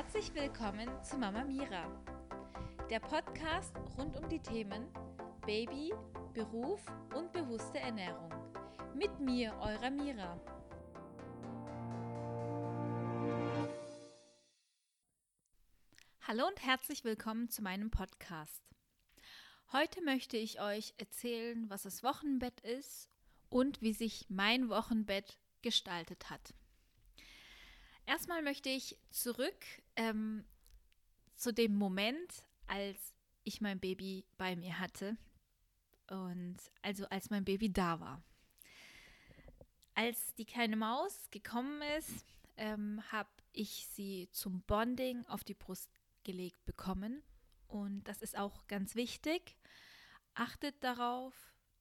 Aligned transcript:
Herzlich 0.00 0.32
willkommen 0.32 0.88
zu 1.02 1.18
Mama 1.18 1.42
Mira, 1.42 1.90
der 2.88 3.00
Podcast 3.00 3.74
rund 3.98 4.16
um 4.16 4.28
die 4.28 4.38
Themen 4.38 4.86
Baby, 5.44 5.92
Beruf 6.32 6.80
und 7.16 7.32
bewusste 7.32 7.80
Ernährung. 7.80 8.32
Mit 8.94 9.18
mir, 9.18 9.52
eurer 9.58 9.90
Mira. 9.90 10.40
Hallo 16.20 16.46
und 16.46 16.64
herzlich 16.64 17.02
willkommen 17.02 17.50
zu 17.50 17.60
meinem 17.60 17.90
Podcast. 17.90 18.62
Heute 19.72 20.00
möchte 20.02 20.36
ich 20.36 20.60
euch 20.60 20.94
erzählen, 20.98 21.68
was 21.70 21.82
das 21.82 22.04
Wochenbett 22.04 22.60
ist 22.60 23.10
und 23.48 23.82
wie 23.82 23.94
sich 23.94 24.26
mein 24.28 24.68
Wochenbett 24.68 25.40
gestaltet 25.60 26.30
hat. 26.30 26.54
Erstmal 28.08 28.40
möchte 28.40 28.70
ich 28.70 28.96
zurück 29.10 29.66
ähm, 29.94 30.46
zu 31.34 31.52
dem 31.52 31.76
Moment, 31.76 32.42
als 32.66 33.14
ich 33.44 33.60
mein 33.60 33.80
Baby 33.80 34.24
bei 34.38 34.56
mir 34.56 34.78
hatte 34.78 35.18
und 36.08 36.56
also 36.80 37.06
als 37.10 37.28
mein 37.28 37.44
Baby 37.44 37.70
da 37.70 38.00
war. 38.00 38.22
Als 39.92 40.34
die 40.36 40.46
kleine 40.46 40.76
Maus 40.76 41.28
gekommen 41.30 41.82
ist, 41.98 42.24
ähm, 42.56 43.02
habe 43.12 43.28
ich 43.52 43.86
sie 43.92 44.30
zum 44.32 44.62
Bonding 44.62 45.26
auf 45.26 45.44
die 45.44 45.52
Brust 45.52 45.90
gelegt 46.24 46.64
bekommen 46.64 47.22
und 47.66 48.04
das 48.04 48.22
ist 48.22 48.38
auch 48.38 48.66
ganz 48.68 48.94
wichtig. 48.94 49.54
Achtet 50.32 50.82
darauf, 50.82 51.34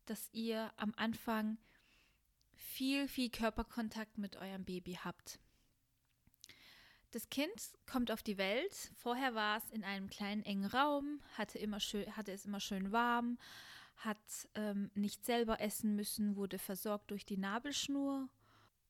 dass 0.05 0.27
ihr 0.33 0.73
am 0.75 0.93
Anfang 0.97 1.57
viel, 2.53 3.07
viel 3.07 3.29
Körperkontakt 3.29 4.17
mit 4.17 4.35
eurem 4.35 4.65
Baby 4.65 4.99
habt. 5.01 5.39
Das 7.11 7.29
Kind 7.29 7.53
kommt 7.85 8.11
auf 8.11 8.21
die 8.21 8.37
Welt. 8.37 8.91
Vorher 8.95 9.33
war 9.33 9.57
es 9.57 9.69
in 9.71 9.85
einem 9.85 10.09
kleinen 10.09 10.43
engen 10.43 10.65
Raum, 10.65 11.21
hatte, 11.37 11.57
immer 11.57 11.79
schön, 11.79 12.17
hatte 12.17 12.33
es 12.33 12.45
immer 12.45 12.59
schön 12.59 12.91
warm, 12.91 13.37
hat 13.95 14.17
ähm, 14.55 14.91
nicht 14.93 15.23
selber 15.25 15.61
essen 15.61 15.95
müssen, 15.95 16.35
wurde 16.35 16.59
versorgt 16.59 17.11
durch 17.11 17.25
die 17.25 17.37
Nabelschnur. 17.37 18.27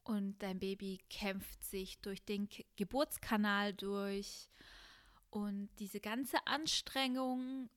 Und 0.04 0.42
dein 0.42 0.58
Baby 0.60 1.00
kämpft 1.10 1.64
sich 1.64 2.00
durch 2.00 2.24
den 2.24 2.50
K 2.50 2.66
Geburtskanal 2.76 3.74
durch. 3.74 4.50
Und 5.30 5.70
diese 5.78 6.00
ganze 6.00 6.48
Anstrengung 6.48 7.70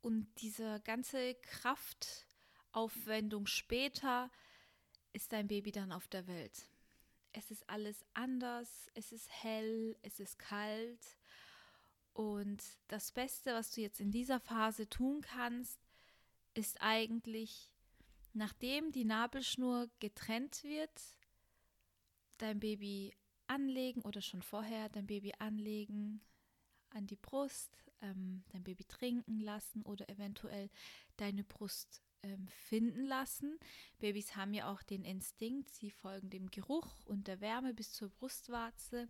und 0.00 0.28
diese 0.42 0.80
ganze 0.84 1.34
Kraftaufwendung 1.36 3.46
später 3.46 4.30
ist 5.12 5.32
dein 5.32 5.48
Baby 5.48 5.72
dann 5.72 5.90
auf 5.92 6.06
der 6.08 6.26
Welt 6.26 6.71
es 7.32 7.50
ist 7.50 7.68
alles 7.68 8.04
anders, 8.14 8.90
es 8.94 9.12
ist 9.12 9.28
hell, 9.42 9.96
es 10.02 10.20
ist 10.20 10.38
kalt. 10.38 11.18
Und 12.12 12.62
das 12.88 13.10
Beste, 13.10 13.54
was 13.54 13.70
du 13.70 13.80
jetzt 13.80 14.00
in 14.00 14.10
dieser 14.10 14.40
Phase 14.40 14.88
tun 14.88 15.22
kannst, 15.22 15.80
ist 16.54 16.80
eigentlich, 16.80 17.70
nachdem 18.34 18.92
die 18.92 19.04
Nabelschnur 19.04 19.88
getrennt 19.98 20.62
wird, 20.62 21.16
dein 22.38 22.60
Baby 22.60 23.14
anlegen 23.46 24.02
oder 24.02 24.20
schon 24.20 24.42
vorher 24.42 24.88
dein 24.88 25.06
Baby 25.06 25.32
anlegen 25.38 26.20
an 26.90 27.06
die 27.06 27.16
Brust, 27.16 27.78
ähm, 28.02 28.44
dein 28.50 28.64
Baby 28.64 28.84
trinken 28.84 29.40
lassen 29.40 29.82
oder 29.82 30.08
eventuell 30.08 30.68
deine 31.16 31.44
Brust 31.44 32.02
finden 32.46 33.04
lassen. 33.04 33.58
Babys 33.98 34.36
haben 34.36 34.54
ja 34.54 34.72
auch 34.72 34.82
den 34.82 35.04
Instinkt, 35.04 35.70
sie 35.70 35.90
folgen 35.90 36.30
dem 36.30 36.50
Geruch 36.50 37.04
und 37.06 37.26
der 37.28 37.40
Wärme 37.40 37.74
bis 37.74 37.92
zur 37.92 38.10
Brustwarze 38.10 39.08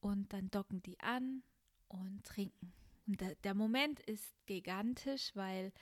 und 0.00 0.32
dann 0.32 0.50
docken 0.50 0.82
die 0.82 0.98
an 1.00 1.42
und 1.88 2.24
trinken. 2.24 2.72
Und 3.06 3.20
der, 3.20 3.34
der 3.36 3.54
Moment 3.54 4.00
ist 4.00 4.34
gigantisch, 4.46 5.34
weil 5.34 5.72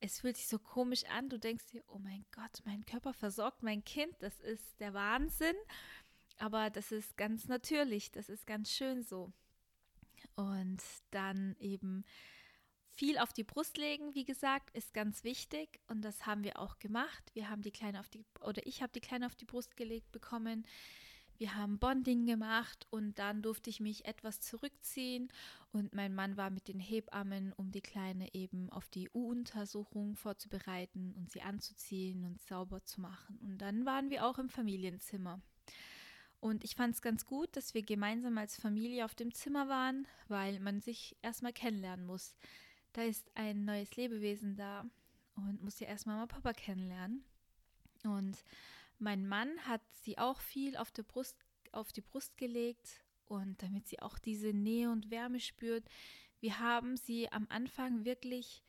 es 0.00 0.20
fühlt 0.20 0.36
sich 0.36 0.48
so 0.48 0.58
komisch 0.58 1.04
an. 1.04 1.28
Du 1.28 1.38
denkst 1.38 1.66
dir, 1.66 1.84
oh 1.88 1.98
mein 1.98 2.24
Gott, 2.32 2.62
mein 2.64 2.84
Körper 2.84 3.12
versorgt 3.12 3.62
mein 3.62 3.84
Kind, 3.84 4.14
das 4.20 4.38
ist 4.40 4.80
der 4.80 4.94
Wahnsinn. 4.94 5.56
Aber 6.38 6.70
das 6.70 6.90
ist 6.92 7.16
ganz 7.16 7.46
natürlich, 7.46 8.10
das 8.10 8.28
ist 8.28 8.46
ganz 8.46 8.70
schön 8.72 9.02
so. 9.02 9.32
Und 10.34 10.82
dann 11.10 11.56
eben 11.58 12.04
viel 12.94 13.18
auf 13.18 13.32
die 13.32 13.44
Brust 13.44 13.78
legen, 13.78 14.14
wie 14.14 14.24
gesagt, 14.24 14.70
ist 14.76 14.94
ganz 14.94 15.24
wichtig 15.24 15.80
und 15.88 16.02
das 16.02 16.26
haben 16.26 16.44
wir 16.44 16.58
auch 16.58 16.78
gemacht. 16.78 17.30
Wir 17.34 17.48
haben 17.48 17.62
die 17.62 17.70
Kleine 17.70 18.00
auf 18.00 18.08
die 18.08 18.24
oder 18.40 18.66
ich 18.66 18.82
habe 18.82 18.92
die 18.92 19.00
Kleine 19.00 19.26
auf 19.26 19.34
die 19.34 19.46
Brust 19.46 19.76
gelegt 19.76 20.12
bekommen. 20.12 20.66
Wir 21.38 21.56
haben 21.56 21.78
Bonding 21.78 22.26
gemacht 22.26 22.86
und 22.90 23.18
dann 23.18 23.42
durfte 23.42 23.70
ich 23.70 23.80
mich 23.80 24.04
etwas 24.04 24.40
zurückziehen 24.40 25.28
und 25.72 25.94
mein 25.94 26.14
Mann 26.14 26.36
war 26.36 26.50
mit 26.50 26.68
den 26.68 26.78
Hebammen, 26.78 27.52
um 27.54 27.72
die 27.72 27.80
Kleine 27.80 28.32
eben 28.34 28.70
auf 28.70 28.88
die 28.90 29.08
U-Untersuchung 29.12 30.14
vorzubereiten 30.14 31.14
und 31.16 31.32
sie 31.32 31.40
anzuziehen 31.40 32.24
und 32.24 32.40
sauber 32.42 32.84
zu 32.84 33.00
machen. 33.00 33.38
Und 33.42 33.58
dann 33.58 33.86
waren 33.86 34.10
wir 34.10 34.26
auch 34.26 34.38
im 34.38 34.50
Familienzimmer. 34.50 35.40
Und 36.38 36.64
ich 36.64 36.74
fand 36.74 36.94
es 36.94 37.02
ganz 37.02 37.24
gut, 37.24 37.56
dass 37.56 37.72
wir 37.72 37.82
gemeinsam 37.82 38.36
als 38.36 38.56
Familie 38.56 39.04
auf 39.04 39.14
dem 39.14 39.32
Zimmer 39.32 39.68
waren, 39.68 40.06
weil 40.28 40.60
man 40.60 40.80
sich 40.80 41.16
erstmal 41.22 41.52
kennenlernen 41.52 42.04
muss 42.04 42.36
da 42.92 43.02
ist 43.02 43.30
ein 43.34 43.64
neues 43.64 43.96
Lebewesen 43.96 44.56
da 44.56 44.84
und 45.36 45.62
muss 45.62 45.80
ja 45.80 45.88
erst 45.88 46.06
Mama 46.06 46.26
Papa 46.26 46.52
kennenlernen. 46.52 47.24
Und 48.04 48.44
mein 48.98 49.26
Mann 49.26 49.58
hat 49.66 49.82
sie 50.02 50.18
auch 50.18 50.40
viel 50.40 50.76
auf, 50.76 50.90
der 50.90 51.02
Brust, 51.02 51.36
auf 51.72 51.92
die 51.92 52.00
Brust 52.00 52.36
gelegt 52.36 53.02
und 53.26 53.62
damit 53.62 53.88
sie 53.88 54.00
auch 54.00 54.18
diese 54.18 54.52
Nähe 54.52 54.90
und 54.90 55.10
Wärme 55.10 55.40
spürt. 55.40 55.84
Wir 56.40 56.58
haben 56.58 56.96
sie 56.96 57.30
am 57.30 57.46
Anfang 57.48 58.04
wirklich 58.04 58.62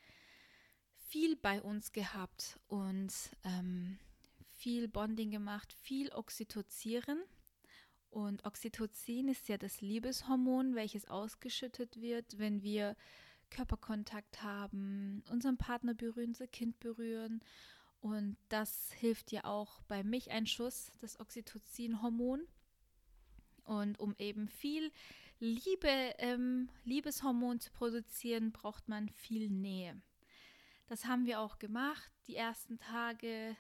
viel 0.96 1.36
bei 1.36 1.62
uns 1.62 1.92
gehabt 1.92 2.60
und 2.68 3.14
ähm, 3.44 4.00
viel 4.52 4.88
Bonding 4.88 5.32
gemacht, 5.32 5.74
viel 5.74 6.12
Oxytocieren. 6.14 7.22
Und 8.10 8.46
Oxytocin 8.46 9.28
ist 9.28 9.50
ja 9.50 9.58
das 9.58 9.82
Liebeshormon, 9.82 10.76
welches 10.76 11.08
ausgeschüttet 11.08 12.00
wird, 12.00 12.38
wenn 12.38 12.62
wir 12.62 12.96
Körperkontakt 13.54 14.42
haben, 14.42 15.24
unseren 15.30 15.58
Partner 15.58 15.94
berühren, 15.94 16.30
unser 16.30 16.48
Kind 16.48 16.80
berühren. 16.80 17.42
Und 18.02 18.36
das 18.50 18.92
hilft 18.94 19.32
ja 19.32 19.46
auch 19.46 19.82
bei 19.84 20.04
Milcheinschuss, 20.04 20.92
das 21.00 21.20
Oxytocin-Hormon. 21.20 22.48
Und 23.64 24.00
um 24.00 24.14
eben 24.18 24.50
viel 24.50 24.92
Liebe, 25.40 26.14
ähm, 26.18 26.70
Liebeshormon 26.84 27.60
zu 27.60 27.72
produzieren, 27.72 28.52
braucht 28.52 28.90
man 28.90 29.08
viel 29.10 29.50
Nähe. 29.50 30.02
Das 30.88 31.06
haben 31.06 31.26
wir 31.26 31.40
auch 31.40 31.60
gemacht. 31.60 32.12
Die 32.28 32.36
ersten 32.36 32.78
Tage, 32.78 33.56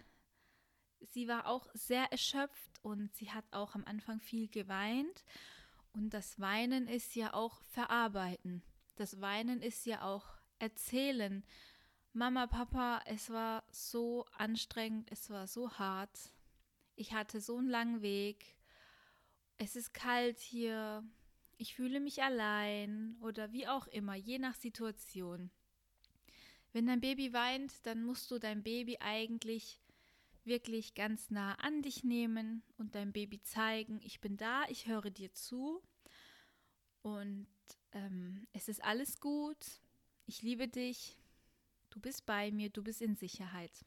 sie 0.99 1.27
war 1.27 1.47
auch 1.47 1.67
sehr 1.73 2.11
erschöpft 2.11 2.83
und 2.83 3.13
sie 3.15 3.31
hat 3.31 3.45
auch 3.51 3.75
am 3.75 3.85
Anfang 3.85 4.19
viel 4.19 4.49
geweint. 4.49 5.23
Und 5.93 6.13
das 6.13 6.39
Weinen 6.39 6.87
ist 6.87 7.15
ja 7.15 7.33
auch 7.33 7.61
Verarbeiten. 7.61 8.63
Das 8.95 9.21
Weinen 9.21 9.61
ist 9.61 9.85
ja 9.85 10.03
auch 10.03 10.25
Erzählen. 10.59 11.43
Mama, 12.13 12.47
Papa, 12.47 13.01
es 13.05 13.31
war 13.31 13.63
so 13.71 14.25
anstrengend, 14.37 15.11
es 15.11 15.29
war 15.29 15.47
so 15.47 15.71
hart. 15.71 16.31
Ich 16.95 17.13
hatte 17.13 17.41
so 17.41 17.57
einen 17.57 17.69
langen 17.69 18.01
Weg. 18.01 18.55
Es 19.57 19.75
ist 19.75 19.93
kalt 19.93 20.39
hier. 20.39 21.03
Ich 21.57 21.75
fühle 21.75 21.99
mich 21.99 22.21
allein 22.21 23.17
oder 23.21 23.51
wie 23.51 23.67
auch 23.67 23.87
immer, 23.87 24.15
je 24.15 24.37
nach 24.37 24.55
Situation. 24.55 25.49
Wenn 26.71 26.87
dein 26.87 27.01
Baby 27.01 27.33
weint, 27.33 27.85
dann 27.85 28.03
musst 28.03 28.29
du 28.31 28.39
dein 28.39 28.63
Baby 28.63 28.97
eigentlich 28.99 29.79
wirklich 30.43 30.93
ganz 30.93 31.29
nah 31.29 31.55
an 31.55 31.81
dich 31.81 32.03
nehmen 32.03 32.63
und 32.77 32.95
deinem 32.95 33.13
Baby 33.13 33.41
zeigen, 33.41 33.99
ich 34.03 34.21
bin 34.21 34.37
da, 34.37 34.63
ich 34.69 34.87
höre 34.87 35.09
dir 35.09 35.33
zu. 35.33 35.81
Und 37.01 37.47
ähm, 37.93 38.47
es 38.53 38.67
ist 38.67 38.83
alles 38.83 39.19
gut, 39.19 39.65
ich 40.25 40.41
liebe 40.41 40.67
dich, 40.67 41.17
du 41.89 41.99
bist 41.99 42.25
bei 42.25 42.51
mir, 42.51 42.69
du 42.69 42.83
bist 42.83 43.01
in 43.01 43.15
Sicherheit. 43.15 43.85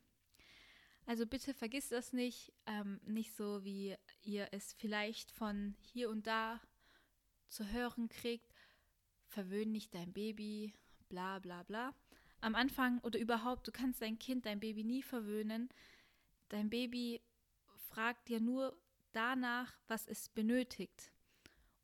Also 1.07 1.27
bitte 1.27 1.55
vergiss 1.55 1.89
das 1.91 2.13
nicht, 2.13 2.53
ähm, 2.67 3.01
nicht 3.07 3.35
so 3.35 3.65
wie 3.65 3.97
ihr 4.23 4.49
es 4.51 4.73
vielleicht 4.73 5.31
von 5.31 5.77
hier 5.81 6.11
und 6.11 6.27
da 6.27 6.61
zu 7.49 7.71
hören 7.71 8.09
kriegt, 8.09 8.53
verwöhn 9.29 9.71
nicht 9.71 9.95
dein 9.95 10.13
Baby, 10.13 10.75
bla 11.09 11.39
bla 11.39 11.63
bla. 11.63 11.95
Am 12.41 12.55
Anfang 12.55 12.99
oder 13.01 13.19
überhaupt, 13.19 13.67
du 13.69 13.73
kannst 13.73 14.03
dein 14.03 14.19
Kind, 14.19 14.47
dein 14.47 14.61
Baby 14.61 14.85
nie 14.85 15.03
verwöhnen. 15.03 15.69
Dein 16.49 16.71
Baby 16.71 17.21
fragt 17.89 18.29
dir 18.29 18.41
nur 18.41 18.77
danach, 19.13 19.73
was 19.89 20.07
es 20.07 20.29
benötigt. 20.29 21.13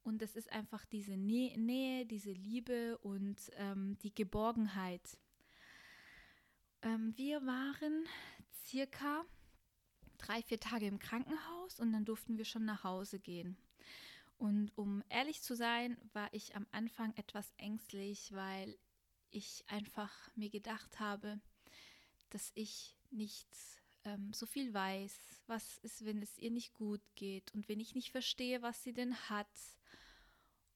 Und 0.02 0.20
das 0.20 0.34
ist 0.34 0.50
einfach 0.52 0.84
diese 0.87 1.16
Nä 1.16 1.56
Nähe, 1.56 2.06
diese 2.06 2.32
Liebe 2.32 2.99
und 2.99 3.50
ähm, 3.54 3.96
die 4.02 4.14
Geborgenheit. 4.14 5.16
Ähm, 6.82 7.16
wir 7.16 7.46
waren 7.46 8.04
circa 8.64 9.25
drei, 10.19 10.43
vier 10.43 10.58
Tage 10.58 10.87
im 10.87 10.99
Krankenhaus 10.99 11.78
und 11.78 11.93
dann 11.93 12.04
durften 12.04 12.37
wir 12.38 12.44
schon 12.44 12.64
nach 12.64 12.84
Hause 12.84 13.20
gehen. 13.20 13.56
Und 14.38 14.76
um 14.76 15.04
ehrlich 15.08 15.40
zu 15.43 15.54
sein, 15.54 15.96
war 16.12 16.28
ich 16.32 16.56
am 16.56 16.66
Anfang 16.72 17.14
etwas 17.16 17.52
ängstlich, 17.58 18.32
weil 18.32 18.76
ich 19.31 19.64
einfach 19.69 20.12
mir 20.34 20.50
gedacht 20.50 20.98
habe, 20.98 21.40
dass 22.31 22.50
ich 22.55 22.96
nicht 23.10 23.48
ähm, 24.05 24.32
so 24.32 24.46
viel 24.46 24.75
weiß, 24.75 25.16
was 25.46 25.78
ist, 25.78 26.05
wenn 26.05 26.20
es 26.22 26.38
ihr 26.38 26.50
nicht 26.50 26.75
gut 26.75 27.02
geht 27.14 27.55
und 27.55 27.69
wenn 27.69 27.78
ich 27.78 27.94
nicht 27.94 28.10
verstehe, 28.10 28.62
was 28.62 28.82
sie 28.82 28.93
denn 28.93 29.14
hat 29.28 29.48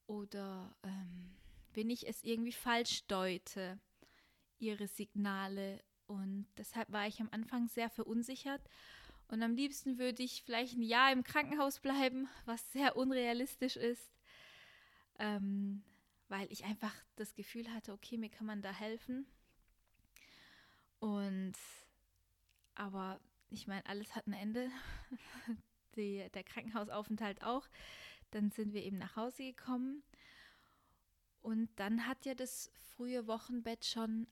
oder 0.06 0.74
ähm, 0.82 1.36
wenn 1.74 1.90
ich 1.90 2.08
es 2.08 2.22
irgendwie 2.24 2.52
falsch 2.52 3.04
deute, 3.06 3.78
ihre 4.58 4.86
Signale. 4.88 5.82
Und 6.06 6.46
deshalb 6.56 6.90
war 6.92 7.06
ich 7.06 7.20
am 7.20 7.28
Anfang 7.32 7.68
sehr 7.68 7.90
verunsichert 7.90 8.62
und 9.28 9.42
am 9.42 9.56
liebsten 9.56 9.98
würde 9.98 10.22
ich 10.22 10.42
vielleicht 10.44 10.76
ein 10.76 10.82
Jahr 10.82 11.12
im 11.12 11.24
Krankenhaus 11.24 11.80
bleiben, 11.80 12.28
was 12.44 12.72
sehr 12.72 12.96
unrealistisch 12.96 13.76
ist, 13.76 14.12
ähm, 15.18 15.82
weil 16.28 16.50
ich 16.52 16.64
einfach 16.64 16.94
das 17.16 17.34
Gefühl 17.34 17.72
hatte, 17.72 17.92
okay, 17.92 18.18
mir 18.18 18.30
kann 18.30 18.46
man 18.46 18.62
da 18.62 18.72
helfen. 18.72 19.26
Und 21.00 21.54
aber 22.76 23.20
ich 23.50 23.66
meine, 23.66 23.84
alles 23.86 24.14
hat 24.14 24.26
ein 24.26 24.32
Ende. 24.32 24.70
Die, 25.96 26.28
der 26.34 26.44
Krankenhausaufenthalt 26.44 27.42
auch. 27.42 27.66
Dann 28.30 28.50
sind 28.50 28.72
wir 28.72 28.82
eben 28.82 28.98
nach 28.98 29.16
Hause 29.16 29.44
gekommen. 29.44 30.02
Und 31.42 31.68
dann 31.76 32.06
hat 32.06 32.26
ja 32.26 32.34
das 32.34 32.70
frühe 32.74 33.26
Wochenbett 33.26 33.84
schon 33.84 34.26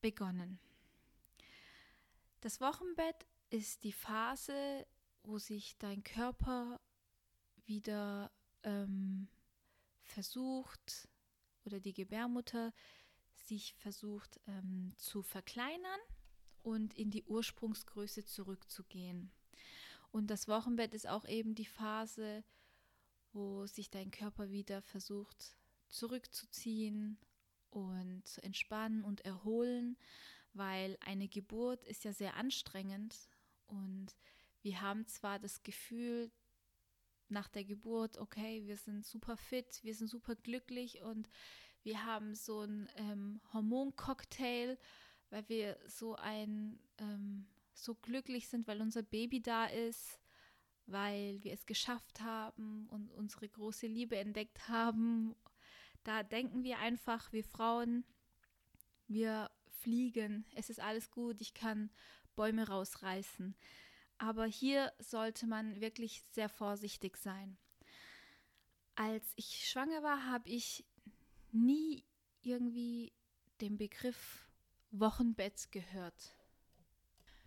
begonnen. 0.00 0.58
Das 2.40 2.60
Wochenbett 2.60 3.26
ist 3.50 3.84
die 3.84 3.92
Phase, 3.92 4.86
wo 5.22 5.38
sich 5.38 5.76
dein 5.78 6.02
Körper 6.02 6.80
wieder 7.66 8.30
ähm, 8.62 9.28
versucht 10.02 11.08
oder 11.64 11.80
die 11.80 11.94
Gebärmutter 11.94 12.72
sich 13.32 13.74
versucht 13.74 14.40
ähm, 14.46 14.92
zu 14.96 15.22
verkleinern 15.22 16.00
und 16.62 16.94
in 16.94 17.10
die 17.10 17.24
Ursprungsgröße 17.24 18.24
zurückzugehen. 18.24 19.30
Und 20.10 20.28
das 20.28 20.48
Wochenbett 20.48 20.94
ist 20.94 21.08
auch 21.08 21.26
eben 21.26 21.54
die 21.54 21.66
Phase, 21.66 22.44
wo 23.34 23.66
sich 23.66 23.90
dein 23.90 24.10
Körper 24.10 24.50
wieder 24.50 24.80
versucht 24.82 25.56
zurückzuziehen 25.88 27.18
und 27.70 28.26
zu 28.26 28.42
entspannen 28.42 29.04
und 29.04 29.20
erholen, 29.24 29.96
weil 30.52 30.96
eine 31.00 31.28
Geburt 31.28 31.84
ist 31.84 32.04
ja 32.04 32.12
sehr 32.12 32.36
anstrengend 32.36 33.16
und 33.66 34.16
wir 34.62 34.80
haben 34.80 35.06
zwar 35.06 35.38
das 35.38 35.62
Gefühl 35.62 36.30
nach 37.28 37.48
der 37.48 37.64
Geburt, 37.64 38.18
okay, 38.18 38.64
wir 38.64 38.76
sind 38.76 39.04
super 39.04 39.36
fit, 39.36 39.80
wir 39.82 39.94
sind 39.94 40.08
super 40.08 40.36
glücklich 40.36 41.02
und 41.02 41.28
wir 41.82 42.04
haben 42.04 42.34
so 42.34 42.60
einen 42.60 42.88
ähm, 42.96 43.40
Hormoncocktail, 43.52 44.78
weil 45.30 45.48
wir 45.48 45.78
so 45.86 46.14
ein 46.14 46.78
ähm, 46.98 47.46
so 47.74 47.94
glücklich 47.94 48.48
sind, 48.48 48.66
weil 48.66 48.80
unser 48.80 49.02
Baby 49.02 49.42
da 49.42 49.66
ist, 49.66 50.20
weil 50.86 51.42
wir 51.42 51.52
es 51.52 51.66
geschafft 51.66 52.20
haben 52.20 52.88
und 52.90 53.10
unsere 53.12 53.48
große 53.48 53.86
Liebe 53.86 54.16
entdeckt 54.16 54.68
haben. 54.68 55.34
Da 56.02 56.22
denken 56.22 56.62
wir 56.62 56.78
einfach, 56.78 57.32
wir 57.32 57.44
Frauen, 57.44 58.04
wir 59.08 59.50
fliegen, 59.66 60.44
es 60.54 60.70
ist 60.70 60.80
alles 60.80 61.10
gut, 61.10 61.40
ich 61.40 61.54
kann 61.54 61.90
Bäume 62.36 62.68
rausreißen. 62.68 63.54
Aber 64.18 64.46
hier 64.46 64.92
sollte 64.98 65.46
man 65.46 65.80
wirklich 65.80 66.22
sehr 66.32 66.48
vorsichtig 66.48 67.16
sein. 67.16 67.56
Als 68.94 69.32
ich 69.36 69.68
schwanger 69.68 70.02
war, 70.02 70.26
habe 70.26 70.48
ich 70.48 70.84
nie 71.50 72.04
irgendwie 72.42 73.12
den 73.60 73.76
Begriff 73.76 74.48
Wochenbett 74.90 75.72
gehört. 75.72 76.36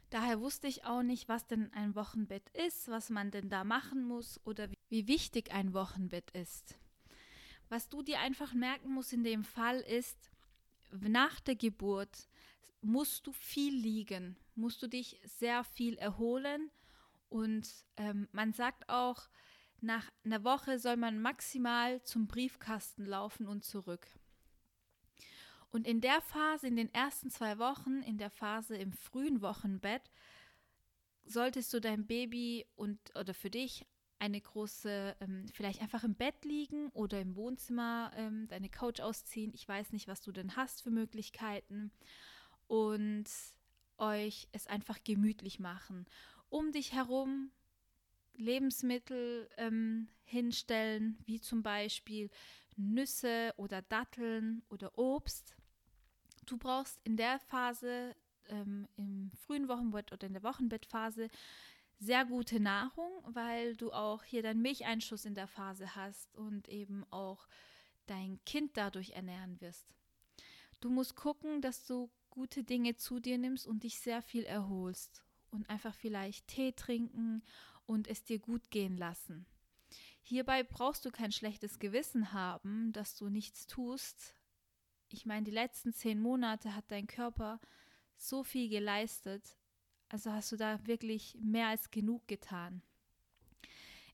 Daher 0.09 0.39
wusste 0.39 0.67
ich 0.67 0.85
auch 0.85 1.03
nicht, 1.03 1.27
was 1.27 1.47
denn 1.47 1.71
ein 1.73 1.95
Wochenbett 1.95 2.49
ist, 2.51 2.87
was 2.87 3.09
man 3.09 3.29
denn 3.31 3.49
da 3.49 3.63
machen 3.63 4.05
muss 4.05 4.39
oder 4.45 4.69
wie 4.89 5.07
wichtig 5.07 5.51
ein 5.51 5.73
Wochenbett 5.73 6.31
ist. 6.31 6.77
Was 7.69 7.89
du 7.89 8.01
dir 8.01 8.19
einfach 8.19 8.53
merken 8.53 8.93
musst 8.93 9.11
in 9.11 9.23
dem 9.23 9.43
Fall 9.43 9.79
ist, 9.81 10.31
nach 10.91 11.41
der 11.41 11.55
Geburt 11.55 12.29
musst 12.81 13.27
du 13.27 13.33
viel 13.33 13.75
liegen, 13.75 14.37
musst 14.55 14.81
du 14.81 14.87
dich 14.87 15.19
sehr 15.25 15.65
viel 15.65 15.97
erholen 15.97 16.71
und 17.27 17.67
ähm, 17.97 18.29
man 18.31 18.53
sagt 18.53 18.87
auch, 18.87 19.27
nach 19.81 20.09
einer 20.23 20.43
Woche 20.45 20.79
soll 20.79 20.95
man 20.95 21.21
maximal 21.21 22.01
zum 22.03 22.27
Briefkasten 22.27 23.05
laufen 23.05 23.47
und 23.47 23.65
zurück. 23.65 24.07
Und 25.71 25.85
in 25.85 26.01
der 26.01 26.21
Phase, 26.21 26.67
in 26.67 26.75
den 26.75 26.93
ersten 26.93 27.29
zwei 27.29 27.59
Wochen, 27.59 28.01
in 28.01 28.17
der 28.17 28.29
Phase 28.29 28.77
im 28.77 28.93
frühen 28.93 29.41
Wochenbett, 29.41 30.11
solltest 31.25 31.73
du 31.73 31.81
dein 31.81 32.07
Baby 32.07 32.65
und 32.75 32.99
oder 33.15 33.33
für 33.33 33.49
dich 33.49 33.85
eine 34.19 34.41
große, 34.41 35.15
ähm, 35.19 35.45
vielleicht 35.53 35.81
einfach 35.81 36.03
im 36.03 36.15
Bett 36.15 36.43
liegen 36.43 36.89
oder 36.89 37.21
im 37.21 37.35
Wohnzimmer 37.35 38.11
ähm, 38.15 38.47
deine 38.47 38.69
Couch 38.69 38.99
ausziehen. 38.99 39.53
Ich 39.53 39.67
weiß 39.67 39.91
nicht, 39.91 40.07
was 40.07 40.21
du 40.21 40.31
denn 40.31 40.55
hast 40.55 40.81
für 40.81 40.89
Möglichkeiten 40.89 41.91
und 42.67 43.25
euch 43.97 44.47
es 44.51 44.67
einfach 44.67 45.03
gemütlich 45.03 45.59
machen. 45.59 46.05
Um 46.49 46.71
dich 46.71 46.93
herum 46.93 47.51
Lebensmittel 48.35 49.49
ähm, 49.57 50.07
hinstellen, 50.23 51.17
wie 51.25 51.39
zum 51.39 51.63
Beispiel 51.63 52.29
Nüsse 52.77 53.53
oder 53.57 53.81
Datteln 53.81 54.63
oder 54.69 54.97
Obst. 54.97 55.55
Du 56.45 56.57
brauchst 56.57 56.99
in 57.03 57.17
der 57.17 57.39
Phase, 57.39 58.15
ähm, 58.47 58.87
im 58.95 59.31
frühen 59.45 59.67
Wochenbett 59.67 60.13
oder 60.13 60.27
in 60.27 60.33
der 60.33 60.43
Wochenbettphase, 60.43 61.29
sehr 61.99 62.25
gute 62.25 62.59
Nahrung, 62.59 63.11
weil 63.25 63.75
du 63.75 63.91
auch 63.91 64.23
hier 64.23 64.43
deinen 64.43 64.61
Milcheinschuss 64.61 65.25
in 65.25 65.33
der 65.33 65.47
Phase 65.47 65.95
hast 65.95 66.35
und 66.35 66.69
eben 66.69 67.05
auch 67.09 67.47
dein 68.05 68.39
Kind 68.45 68.77
dadurch 68.77 69.11
ernähren 69.11 69.59
wirst. 69.59 69.93
Du 70.79 70.89
musst 70.89 71.15
gucken, 71.15 71.61
dass 71.61 71.85
du 71.85 72.09
gute 72.29 72.63
Dinge 72.63 72.95
zu 72.95 73.19
dir 73.19 73.37
nimmst 73.37 73.65
und 73.65 73.83
dich 73.83 73.99
sehr 73.99 74.21
viel 74.21 74.43
erholst 74.43 75.23
und 75.49 75.69
einfach 75.69 75.95
vielleicht 75.95 76.47
Tee 76.47 76.71
trinken 76.71 77.41
und 77.87 78.07
es 78.07 78.23
dir 78.23 78.37
gut 78.37 78.69
gehen 78.69 78.95
lassen. 78.95 79.47
Hierbei 80.29 80.61
brauchst 80.61 81.05
du 81.05 81.09
kein 81.09 81.31
schlechtes 81.31 81.79
Gewissen 81.79 82.33
haben, 82.33 82.91
dass 82.91 83.15
du 83.15 83.29
nichts 83.29 83.65
tust. 83.65 84.35
Ich 85.07 85.25
meine, 85.25 85.45
die 85.45 85.51
letzten 85.51 85.93
zehn 85.93 86.19
Monate 86.19 86.75
hat 86.75 86.91
dein 86.91 87.07
Körper 87.07 87.61
so 88.17 88.43
viel 88.43 88.67
geleistet, 88.67 89.55
also 90.09 90.33
hast 90.33 90.51
du 90.51 90.57
da 90.57 90.85
wirklich 90.85 91.37
mehr 91.39 91.67
als 91.67 91.91
genug 91.91 92.27
getan. 92.27 92.81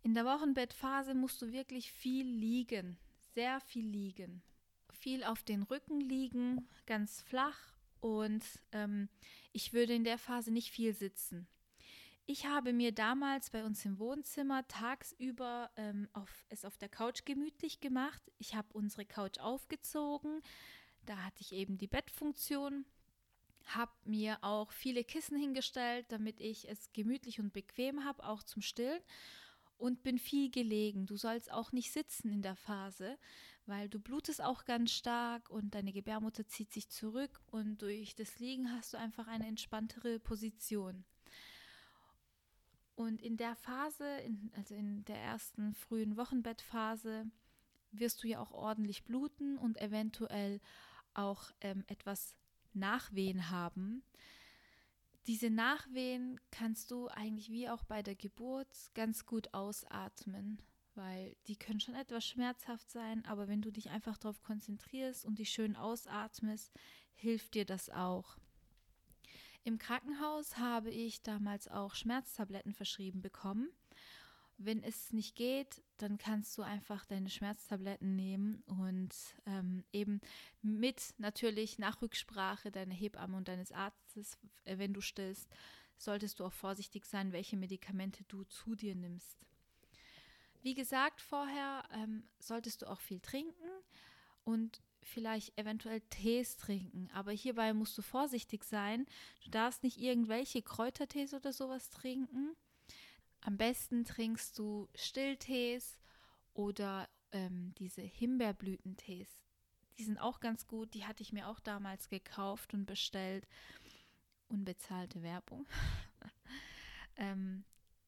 In 0.03 0.13
der 0.13 0.23
Wochenbettphase 0.23 1.15
musst 1.15 1.41
du 1.41 1.51
wirklich 1.51 1.91
viel 1.91 2.27
liegen, 2.27 2.99
sehr 3.33 3.59
viel 3.59 3.87
liegen. 3.87 4.43
Viel 4.91 5.23
auf 5.23 5.41
den 5.41 5.63
Rücken 5.63 5.99
liegen, 5.99 6.69
ganz 6.85 7.21
flach 7.21 7.73
und 8.01 8.43
ähm, 8.71 9.09
ich 9.51 9.73
würde 9.73 9.95
in 9.95 10.03
der 10.03 10.19
Phase 10.19 10.51
nicht 10.51 10.69
viel 10.69 10.93
sitzen. 10.93 11.47
Ich 12.25 12.45
habe 12.45 12.71
mir 12.71 12.93
damals 12.93 13.49
bei 13.49 13.65
uns 13.65 13.83
im 13.83 13.99
Wohnzimmer 13.99 14.65
tagsüber 14.69 15.69
ähm, 15.75 16.07
auf, 16.13 16.45
es 16.47 16.63
auf 16.63 16.77
der 16.77 16.87
Couch 16.87 17.25
gemütlich 17.25 17.81
gemacht. 17.81 18.21
Ich 18.37 18.55
habe 18.55 18.69
unsere 18.71 19.05
Couch 19.05 19.39
aufgezogen. 19.39 20.41
Da 21.05 21.17
hatte 21.17 21.41
ich 21.41 21.51
eben 21.51 21.77
die 21.77 21.87
Bettfunktion. 21.87 22.85
Habe 23.65 23.91
mir 24.05 24.37
auch 24.41 24.71
viele 24.71 25.03
Kissen 25.03 25.37
hingestellt, 25.37 26.05
damit 26.09 26.39
ich 26.39 26.69
es 26.69 26.93
gemütlich 26.93 27.41
und 27.41 27.51
bequem 27.51 28.05
habe, 28.05 28.23
auch 28.23 28.41
zum 28.43 28.61
Stillen. 28.61 29.01
Und 29.77 30.01
bin 30.01 30.17
viel 30.17 30.49
gelegen. 30.49 31.05
Du 31.05 31.17
sollst 31.17 31.51
auch 31.51 31.73
nicht 31.73 31.91
sitzen 31.91 32.29
in 32.31 32.41
der 32.41 32.55
Phase, 32.55 33.17
weil 33.65 33.89
du 33.89 33.99
blutest 33.99 34.41
auch 34.41 34.63
ganz 34.63 34.93
stark 34.93 35.49
und 35.49 35.75
deine 35.75 35.91
Gebärmutter 35.91 36.47
zieht 36.47 36.71
sich 36.71 36.87
zurück 36.87 37.41
und 37.47 37.81
durch 37.81 38.15
das 38.15 38.39
Liegen 38.39 38.71
hast 38.71 38.93
du 38.93 38.97
einfach 38.97 39.27
eine 39.27 39.47
entspanntere 39.47 40.19
Position. 40.19 41.03
Und 42.95 43.21
in 43.21 43.37
der 43.37 43.55
Phase, 43.55 44.05
in, 44.19 44.51
also 44.55 44.75
in 44.75 45.03
der 45.05 45.17
ersten 45.17 45.73
frühen 45.73 46.15
Wochenbettphase, 46.15 47.25
wirst 47.91 48.23
du 48.23 48.27
ja 48.27 48.39
auch 48.39 48.51
ordentlich 48.51 49.03
bluten 49.03 49.57
und 49.57 49.79
eventuell 49.79 50.59
auch 51.13 51.51
ähm, 51.61 51.83
etwas 51.87 52.35
Nachwehen 52.73 53.49
haben. 53.49 54.03
Diese 55.27 55.49
Nachwehen 55.49 56.39
kannst 56.51 56.91
du 56.91 57.07
eigentlich 57.07 57.49
wie 57.49 57.69
auch 57.69 57.83
bei 57.83 58.03
der 58.03 58.15
Geburt 58.15 58.91
ganz 58.93 59.25
gut 59.25 59.53
ausatmen 59.53 60.59
weil 60.95 61.35
die 61.47 61.55
können 61.55 61.79
schon 61.79 61.95
etwas 61.95 62.25
schmerzhaft 62.25 62.89
sein, 62.89 63.25
aber 63.25 63.47
wenn 63.47 63.61
du 63.61 63.71
dich 63.71 63.89
einfach 63.89 64.17
darauf 64.17 64.41
konzentrierst 64.41 65.25
und 65.25 65.39
dich 65.39 65.49
schön 65.49 65.75
ausatmest, 65.75 66.73
hilft 67.15 67.55
dir 67.55 67.65
das 67.65 67.89
auch. 67.89 68.37
Im 69.65 69.77
Krankenhaus 69.77 70.57
habe 70.57 70.89
ich 70.89 71.21
damals 71.21 71.69
auch 71.69 71.95
Schmerztabletten 71.95 72.73
verschrieben 72.73 73.21
bekommen, 73.21 73.69
Wenn 74.57 74.83
es 74.83 75.11
nicht 75.11 75.35
geht, 75.35 75.81
dann 75.97 76.17
kannst 76.17 76.57
du 76.57 76.61
einfach 76.61 77.05
deine 77.05 77.29
Schmerztabletten 77.29 78.15
nehmen 78.15 78.63
und 78.67 79.13
ähm, 79.45 79.83
eben 79.91 80.21
mit 80.61 81.13
natürlich 81.17 81.79
nach 81.79 82.01
Rücksprache 82.01 82.71
deiner 82.71 82.93
Hebamme 82.93 83.35
und 83.35 83.47
deines 83.47 83.71
Arztes, 83.71 84.37
äh, 84.65 84.77
wenn 84.77 84.93
du 84.93 85.01
stillst, 85.01 85.49
solltest 85.97 86.39
du 86.39 86.45
auch 86.45 86.53
vorsichtig 86.53 87.05
sein, 87.05 87.31
welche 87.31 87.57
Medikamente 87.57 88.23
du 88.25 88.43
zu 88.43 88.75
dir 88.75 88.95
nimmst. 88.95 89.45
Wie 90.61 90.75
gesagt 90.75 91.19
vorher, 91.19 91.83
ähm, 91.91 92.23
solltest 92.39 92.83
du 92.83 92.89
auch 92.89 93.01
viel 93.01 93.19
trinken 93.19 93.69
und 94.43 94.81
vielleicht 95.03 95.57
eventuell 95.57 96.01
Tees 96.09 96.57
trinken. 96.57 97.09
Aber 97.13 97.31
hierbei 97.31 97.73
musst 97.73 97.97
du 97.97 98.01
vorsichtig 98.01 98.63
sein. 98.63 99.05
Du 99.43 99.49
darfst 99.49 99.83
nicht 99.83 99.99
irgendwelche 99.99 100.61
Kräutertees 100.61 101.33
oder 101.33 101.53
sowas 101.53 101.89
trinken 101.89 102.55
am 103.45 103.57
besten 103.57 104.05
trinkst 104.05 104.57
du 104.57 104.87
Stilltees 104.95 105.99
oder 106.53 107.09
ähm, 107.33 107.73
diese 107.77 108.01
Himbeerblütentees. 108.01 109.29
Die 109.97 110.03
sind 110.03 110.17
auch 110.17 110.39
ganz 110.39 110.65
gut. 110.65 110.93
Die 110.93 111.05
hatte 111.05 111.21
ich 111.21 111.33
mir 111.33 111.49
auch 111.49 111.59
damals 111.59 112.07
gekauft 112.09 112.73
und 112.73 112.85
bestellt. 112.85 113.45
Unbezahlte 114.47 115.21
Werbung. 115.23 115.67
ähm, 117.17 117.65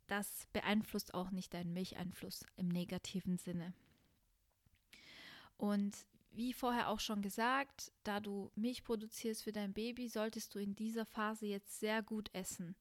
das 0.08 0.48
beeinflusst 0.54 1.14
auch 1.14 1.32
nicht 1.32 1.54
deinen 1.54 1.74
Milcheinfluss 1.74 2.46
im 2.56 2.70
negativen 2.70 3.38
Sinne. 3.38 3.74
Und 5.58 6.06
wie 6.36 6.54
vorher 6.54 6.90
auch 6.90 7.00
schon 7.00 7.22
gesagt, 7.22 7.92
da 8.04 8.20
du 8.20 8.52
Milch 8.56 8.84
produzierst 8.84 9.44
für 9.44 9.52
dein 9.52 9.74
Baby, 9.74 10.08
solltest 10.10 10.56
du 10.56 10.60
in 10.60 10.76
dieser 10.76 11.06
Phase 11.06 11.46
jetzt 11.46 11.80
sehr 11.80 12.04
gut 12.04 12.30
essen 12.34 12.76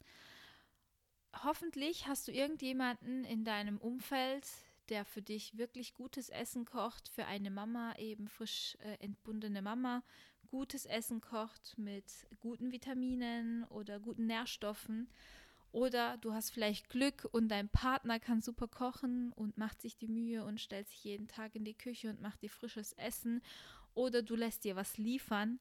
hoffentlich 1.42 2.06
hast 2.06 2.28
du 2.28 2.32
irgendjemanden 2.32 3.24
in 3.24 3.44
deinem 3.44 3.78
Umfeld, 3.78 4.46
der 4.88 5.04
für 5.04 5.22
dich 5.22 5.56
wirklich 5.56 5.94
gutes 5.94 6.28
Essen 6.28 6.64
kocht, 6.64 7.08
für 7.08 7.26
eine 7.26 7.50
Mama 7.50 7.94
eben 7.96 8.28
frisch 8.28 8.76
äh, 8.80 9.02
entbundene 9.02 9.62
Mama, 9.62 10.02
gutes 10.48 10.86
Essen 10.86 11.20
kocht 11.20 11.76
mit 11.78 12.04
guten 12.38 12.70
Vitaminen 12.70 13.64
oder 13.64 13.98
guten 13.98 14.26
Nährstoffen. 14.26 15.08
Oder 15.74 16.18
du 16.18 16.32
hast 16.32 16.50
vielleicht 16.50 16.88
Glück 16.88 17.28
und 17.32 17.48
dein 17.48 17.68
Partner 17.68 18.20
kann 18.20 18.40
super 18.40 18.68
kochen 18.68 19.32
und 19.32 19.58
macht 19.58 19.82
sich 19.82 19.96
die 19.96 20.06
Mühe 20.06 20.44
und 20.44 20.60
stellt 20.60 20.88
sich 20.88 21.02
jeden 21.02 21.26
Tag 21.26 21.56
in 21.56 21.64
die 21.64 21.74
Küche 21.74 22.10
und 22.10 22.22
macht 22.22 22.42
dir 22.42 22.48
frisches 22.48 22.92
Essen. 22.92 23.42
Oder 23.92 24.22
du 24.22 24.36
lässt 24.36 24.62
dir 24.62 24.76
was 24.76 24.98
liefern. 24.98 25.58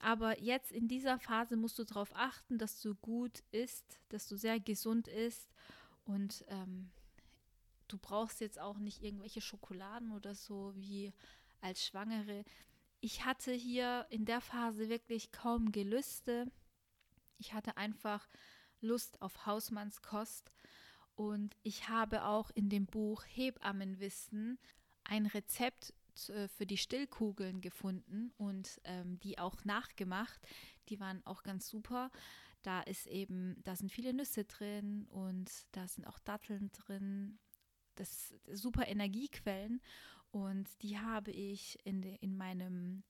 Aber 0.00 0.42
jetzt 0.42 0.72
in 0.72 0.88
dieser 0.88 1.20
Phase 1.20 1.56
musst 1.56 1.78
du 1.78 1.84
darauf 1.84 2.16
achten, 2.16 2.58
dass 2.58 2.80
du 2.80 2.96
gut 2.96 3.44
isst, 3.52 4.00
dass 4.08 4.26
du 4.26 4.36
sehr 4.36 4.58
gesund 4.58 5.06
isst 5.06 5.54
und 6.04 6.44
ähm, 6.48 6.90
du 7.86 7.96
brauchst 7.96 8.40
jetzt 8.40 8.58
auch 8.58 8.78
nicht 8.78 9.04
irgendwelche 9.04 9.40
Schokoladen 9.40 10.10
oder 10.10 10.34
so 10.34 10.72
wie 10.74 11.12
als 11.60 11.86
Schwangere. 11.86 12.44
Ich 13.00 13.24
hatte 13.24 13.52
hier 13.52 14.04
in 14.10 14.24
der 14.24 14.40
Phase 14.40 14.88
wirklich 14.88 15.30
kaum 15.30 15.70
Gelüste. 15.70 16.50
Ich 17.38 17.52
hatte 17.52 17.76
einfach 17.76 18.28
Lust 18.84 19.20
auf 19.20 19.46
Hausmannskost 19.46 20.52
und 21.16 21.56
ich 21.62 21.88
habe 21.88 22.24
auch 22.24 22.50
in 22.54 22.68
dem 22.68 22.86
Buch 22.86 23.24
Hebammenwissen 23.26 24.58
ein 25.04 25.26
Rezept 25.26 25.94
äh, 26.28 26.48
für 26.48 26.66
die 26.66 26.76
Stillkugeln 26.76 27.60
gefunden 27.60 28.32
und 28.36 28.80
ähm, 28.84 29.18
die 29.20 29.38
auch 29.38 29.64
nachgemacht. 29.64 30.40
Die 30.88 31.00
waren 31.00 31.24
auch 31.26 31.42
ganz 31.42 31.68
super. 31.68 32.10
Da 32.62 32.80
ist 32.80 33.06
eben, 33.06 33.60
da 33.64 33.76
sind 33.76 33.90
viele 33.90 34.14
Nüsse 34.14 34.44
drin 34.44 35.06
und 35.10 35.50
da 35.72 35.86
sind 35.86 36.06
auch 36.06 36.18
Datteln 36.18 36.70
drin. 36.72 37.38
Das 37.94 38.34
super 38.52 38.88
Energiequellen 38.88 39.80
und 40.30 40.82
die 40.82 40.98
habe 40.98 41.30
ich 41.30 41.78
in, 41.84 42.02
de, 42.02 42.16
in 42.20 42.36
meinem 42.36 43.04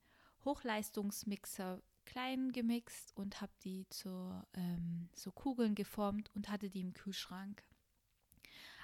Hochleistungsmixer 0.45 1.83
klein 2.05 2.53
gemixt 2.53 3.17
und 3.17 3.41
habe 3.41 3.53
die 3.63 3.89
zu 3.89 4.43
ähm, 4.55 5.09
so 5.15 5.33
Kugeln 5.33 5.75
geformt 5.75 6.31
und 6.35 6.49
hatte 6.49 6.69
die 6.69 6.81
im 6.81 6.93
Kühlschrank. 6.93 7.63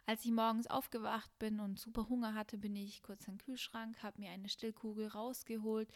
Als 0.07 0.25
ich 0.25 0.33
morgens 0.33 0.67
aufgewacht 0.67 1.31
bin 1.38 1.61
und 1.61 1.79
super 1.79 2.09
Hunger 2.09 2.35
hatte, 2.35 2.59
bin 2.59 2.75
ich 2.75 3.02
kurz 3.02 3.29
in 3.29 3.35
den 3.35 3.45
Kühlschrank, 3.45 4.02
habe 4.02 4.21
mir 4.21 4.31
eine 4.31 4.49
Stillkugel 4.49 5.09
rausgeholt 5.09 5.93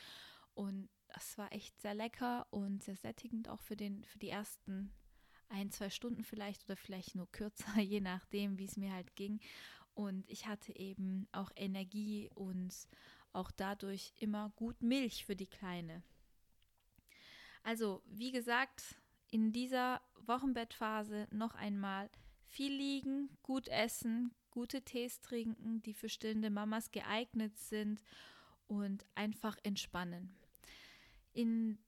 und 0.54 0.88
das 1.09 1.38
war 1.38 1.52
echt 1.52 1.80
sehr 1.80 1.94
lecker 1.94 2.47
und 2.50 2.83
sehr 2.83 2.97
sättigend 2.97 3.49
auch 3.49 3.61
für, 3.61 3.76
den, 3.76 4.04
für 4.04 4.18
die 4.18 4.28
ersten 4.28 4.92
ein, 5.49 5.71
zwei 5.71 5.90
Stunden 5.90 6.25
vielleicht 6.25 6.64
oder 6.64 6.76
vielleicht 6.76 7.14
nur 7.14 7.30
kürzer, 7.30 7.78
je 7.80 8.00
nachdem, 8.00 8.59
wie 8.59 8.64
es 8.64 8.76
mir 8.76 8.92
halt 8.92 9.14
ging. 9.16 9.40
Und 9.94 10.28
ich 10.28 10.47
hatte 10.47 10.76
eben 10.76 11.28
auch 11.33 11.50
Energie 11.54 12.28
und 12.35 12.75
auch 13.35 13.50
dadurch 13.50 14.12
immer 14.19 14.53
gut 14.57 14.83
Milch 14.83 15.25
für 15.25 15.37
die 15.37 15.47
Kleine. 15.47 16.03
Also, 17.62 18.03
wie 18.07 18.31
gesagt, 18.31 18.97
in 19.31 19.53
dieser 19.53 20.00
Wochenbettphase 20.26 21.26
noch 21.31 21.55
einmal 21.55 22.11
viel 22.47 22.73
liegen, 22.73 23.37
gut 23.43 23.69
essen, 23.69 24.33
gute 24.50 24.83
Tees 24.83 25.21
trinken, 25.21 25.83
die 25.83 25.95
für 25.95 26.09
stillende 26.09 26.50
Mamas 26.50 26.93
geeignet 26.93 27.59
sind 27.59 28.03
und 28.69 29.07
einfach 29.14 29.57
entspannen. 29.62 30.37
In 31.33 31.79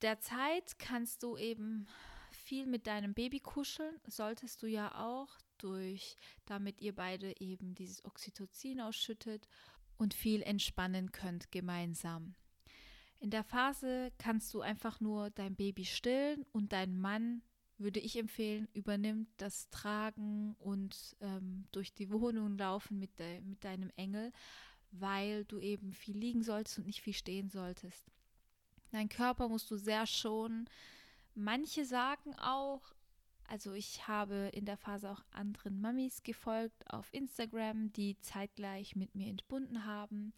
der 0.00 0.18
Zeit 0.18 0.78
kannst 0.78 1.22
du 1.22 1.36
eben 1.36 1.86
viel 2.32 2.66
mit 2.66 2.86
deinem 2.86 3.14
Baby 3.14 3.38
kuscheln, 3.38 4.00
solltest 4.08 4.62
du 4.62 4.66
ja 4.66 4.98
auch 4.98 5.38
durch, 5.58 6.16
damit 6.46 6.80
ihr 6.80 6.94
beide 6.94 7.40
eben 7.40 7.74
dieses 7.74 8.04
Oxytocin 8.04 8.80
ausschüttet 8.80 9.48
und 10.02 10.14
viel 10.14 10.42
entspannen 10.42 11.12
könnt 11.12 11.52
gemeinsam. 11.52 12.34
In 13.20 13.30
der 13.30 13.44
Phase 13.44 14.10
kannst 14.18 14.52
du 14.52 14.60
einfach 14.60 15.00
nur 15.00 15.30
dein 15.30 15.54
Baby 15.54 15.84
stillen 15.84 16.44
und 16.50 16.72
dein 16.72 16.98
Mann 16.98 17.42
würde 17.78 18.00
ich 18.00 18.18
empfehlen, 18.18 18.68
übernimmt 18.74 19.28
das 19.36 19.70
Tragen 19.70 20.56
und 20.58 21.16
ähm, 21.20 21.66
durch 21.70 21.94
die 21.94 22.10
Wohnung 22.10 22.58
laufen 22.58 22.98
mit, 22.98 23.18
de, 23.18 23.40
mit 23.42 23.62
deinem 23.64 23.90
Engel, 23.96 24.32
weil 24.90 25.44
du 25.44 25.58
eben 25.58 25.92
viel 25.92 26.16
liegen 26.16 26.42
solltest 26.42 26.78
und 26.78 26.86
nicht 26.86 27.00
viel 27.00 27.14
stehen 27.14 27.48
solltest. 27.48 28.10
Dein 28.90 29.08
Körper 29.08 29.48
musst 29.48 29.70
du 29.70 29.76
sehr 29.76 30.06
schonen. 30.06 30.68
Manche 31.34 31.84
sagen 31.84 32.34
auch, 32.34 32.92
also 33.52 33.74
ich 33.74 34.08
habe 34.08 34.48
in 34.54 34.64
der 34.64 34.78
Phase 34.78 35.10
auch 35.10 35.22
anderen 35.30 35.78
Mamis 35.78 36.22
gefolgt 36.22 36.90
auf 36.90 37.12
Instagram, 37.12 37.92
die 37.92 38.18
zeitgleich 38.22 38.96
mit 38.96 39.14
mir 39.14 39.28
entbunden 39.28 39.84
haben. 39.84 40.32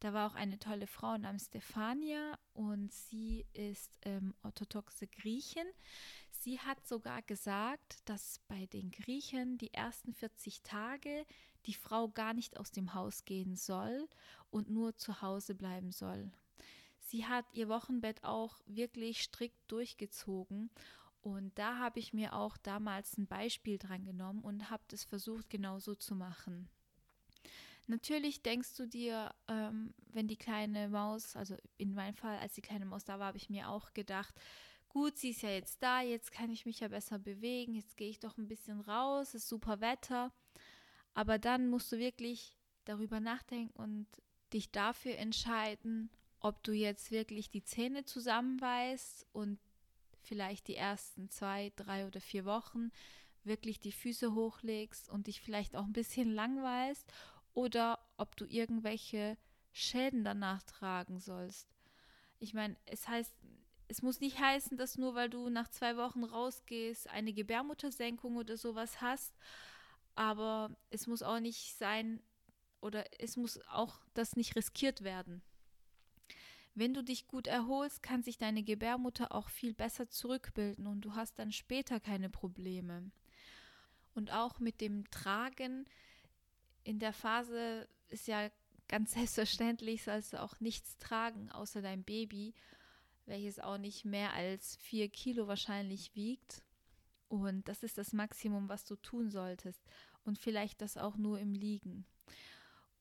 Da 0.00 0.12
war 0.12 0.28
auch 0.28 0.34
eine 0.34 0.58
tolle 0.58 0.88
Frau 0.88 1.16
namens 1.16 1.46
Stefania 1.46 2.36
und 2.54 2.92
sie 2.92 3.46
ist 3.52 3.96
ähm, 4.02 4.34
orthodoxe 4.42 5.06
Griechin. 5.06 5.68
Sie 6.32 6.58
hat 6.58 6.84
sogar 6.84 7.22
gesagt, 7.22 8.00
dass 8.04 8.40
bei 8.48 8.66
den 8.66 8.90
Griechen 8.90 9.58
die 9.58 9.72
ersten 9.72 10.12
40 10.12 10.62
Tage 10.62 11.24
die 11.66 11.74
Frau 11.74 12.08
gar 12.08 12.34
nicht 12.34 12.58
aus 12.58 12.72
dem 12.72 12.94
Haus 12.94 13.24
gehen 13.24 13.54
soll 13.54 14.08
und 14.50 14.70
nur 14.70 14.96
zu 14.96 15.22
Hause 15.22 15.54
bleiben 15.54 15.92
soll. 15.92 16.32
Sie 16.98 17.26
hat 17.26 17.46
ihr 17.52 17.68
Wochenbett 17.68 18.24
auch 18.24 18.58
wirklich 18.66 19.22
strikt 19.22 19.70
durchgezogen 19.70 20.68
und 21.26 21.58
da 21.58 21.78
habe 21.78 21.98
ich 21.98 22.12
mir 22.12 22.34
auch 22.34 22.56
damals 22.56 23.18
ein 23.18 23.26
Beispiel 23.26 23.78
dran 23.78 24.04
genommen 24.04 24.42
und 24.42 24.70
habe 24.70 24.84
das 24.86 25.02
versucht 25.02 25.50
genauso 25.50 25.96
zu 25.96 26.14
machen. 26.14 26.68
Natürlich 27.88 28.42
denkst 28.42 28.76
du 28.76 28.86
dir, 28.86 29.34
ähm, 29.48 29.92
wenn 30.12 30.28
die 30.28 30.36
kleine 30.36 30.88
Maus, 30.88 31.34
also 31.34 31.56
in 31.78 31.94
meinem 31.94 32.14
Fall, 32.14 32.38
als 32.38 32.54
die 32.54 32.62
kleine 32.62 32.86
Maus 32.86 33.04
da 33.04 33.18
war, 33.18 33.26
habe 33.26 33.38
ich 33.38 33.50
mir 33.50 33.68
auch 33.68 33.92
gedacht, 33.92 34.36
gut, 34.88 35.18
sie 35.18 35.30
ist 35.30 35.42
ja 35.42 35.50
jetzt 35.50 35.82
da, 35.82 36.00
jetzt 36.00 36.30
kann 36.30 36.52
ich 36.52 36.64
mich 36.64 36.78
ja 36.78 36.86
besser 36.86 37.18
bewegen, 37.18 37.74
jetzt 37.74 37.96
gehe 37.96 38.08
ich 38.08 38.20
doch 38.20 38.38
ein 38.38 38.46
bisschen 38.46 38.80
raus, 38.80 39.34
ist 39.34 39.48
super 39.48 39.80
Wetter. 39.80 40.32
Aber 41.12 41.40
dann 41.40 41.66
musst 41.66 41.90
du 41.90 41.98
wirklich 41.98 42.56
darüber 42.84 43.18
nachdenken 43.18 43.74
und 43.74 44.06
dich 44.52 44.70
dafür 44.70 45.16
entscheiden, 45.16 46.08
ob 46.38 46.62
du 46.62 46.70
jetzt 46.70 47.10
wirklich 47.10 47.50
die 47.50 47.64
Zähne 47.64 48.04
zusammenbeißt 48.04 49.26
und 49.32 49.58
vielleicht 50.26 50.68
die 50.68 50.76
ersten 50.76 51.30
zwei, 51.30 51.72
drei 51.76 52.06
oder 52.06 52.20
vier 52.20 52.44
Wochen 52.44 52.90
wirklich 53.44 53.78
die 53.80 53.92
Füße 53.92 54.34
hochlegst 54.34 55.08
und 55.08 55.28
dich 55.28 55.40
vielleicht 55.40 55.76
auch 55.76 55.84
ein 55.84 55.92
bisschen 55.92 56.32
langweilst 56.34 57.10
oder 57.54 57.98
ob 58.16 58.36
du 58.36 58.44
irgendwelche 58.44 59.38
Schäden 59.72 60.24
danach 60.24 60.62
tragen 60.64 61.20
sollst. 61.20 61.68
Ich 62.38 62.54
meine, 62.54 62.76
es 62.86 63.06
heißt 63.08 63.34
es 63.88 64.02
muss 64.02 64.20
nicht 64.20 64.38
heißen, 64.38 64.76
dass 64.76 64.98
nur 64.98 65.14
weil 65.14 65.30
du 65.30 65.48
nach 65.48 65.68
zwei 65.68 65.96
Wochen 65.96 66.24
rausgehst, 66.24 67.08
eine 67.08 67.32
Gebärmuttersenkung 67.32 68.36
oder 68.36 68.56
sowas 68.56 69.00
hast. 69.00 69.32
Aber 70.14 70.74
es 70.90 71.06
muss 71.06 71.22
auch 71.22 71.40
nicht 71.40 71.76
sein 71.76 72.20
oder 72.80 73.04
es 73.20 73.36
muss 73.36 73.60
auch 73.68 74.00
das 74.14 74.34
nicht 74.36 74.56
riskiert 74.56 75.02
werden. 75.02 75.42
Wenn 76.76 76.92
du 76.92 77.02
dich 77.02 77.26
gut 77.26 77.46
erholst, 77.46 78.02
kann 78.02 78.22
sich 78.22 78.36
deine 78.36 78.62
Gebärmutter 78.62 79.34
auch 79.34 79.48
viel 79.48 79.72
besser 79.72 80.10
zurückbilden 80.10 80.86
und 80.86 81.00
du 81.00 81.14
hast 81.14 81.38
dann 81.38 81.50
später 81.50 82.00
keine 82.00 82.28
Probleme. 82.28 83.10
Und 84.14 84.30
auch 84.30 84.60
mit 84.60 84.82
dem 84.82 85.10
Tragen 85.10 85.86
in 86.84 86.98
der 86.98 87.14
Phase 87.14 87.88
ist 88.08 88.28
ja 88.28 88.50
ganz 88.88 89.12
selbstverständlich, 89.14 90.04
sollst 90.04 90.34
du 90.34 90.42
auch 90.42 90.60
nichts 90.60 90.98
tragen 90.98 91.50
außer 91.50 91.80
dein 91.80 92.04
Baby, 92.04 92.52
welches 93.24 93.58
auch 93.58 93.78
nicht 93.78 94.04
mehr 94.04 94.34
als 94.34 94.76
vier 94.76 95.08
Kilo 95.08 95.48
wahrscheinlich 95.48 96.14
wiegt. 96.14 96.62
Und 97.28 97.68
das 97.68 97.82
ist 97.82 97.96
das 97.96 98.12
Maximum, 98.12 98.68
was 98.68 98.84
du 98.84 98.96
tun 98.96 99.30
solltest. 99.30 99.82
Und 100.24 100.38
vielleicht 100.38 100.82
das 100.82 100.98
auch 100.98 101.16
nur 101.16 101.40
im 101.40 101.54
Liegen. 101.54 102.04